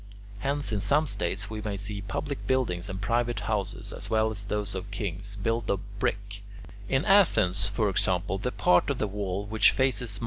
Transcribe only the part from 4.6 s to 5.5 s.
of kings,